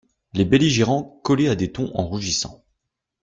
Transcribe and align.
Les 0.33 0.45
belligérants 0.45 1.21
collaient 1.23 1.49
à 1.49 1.55
des 1.55 1.71
thons 1.71 1.91
en 1.93 2.07
rougissant. 2.07 2.63